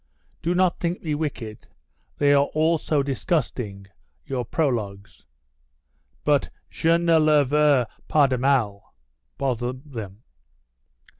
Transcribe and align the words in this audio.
Do 0.41 0.55
not 0.55 0.79
think 0.79 1.03
me 1.03 1.13
wicked; 1.13 1.67
they 2.17 2.33
are 2.33 2.47
all 2.55 2.79
so 2.79 3.03
disgusting, 3.03 3.85
your 4.25 4.43
prologues, 4.43 5.27
but 6.23 6.49
je 6.71 6.97
ne 6.97 7.17
leur 7.19 7.43
veux 7.45 7.85
pas 8.07 8.27
de 8.27 8.39
mal, 8.39 8.81
bother 9.37 9.73
them. 9.73 10.23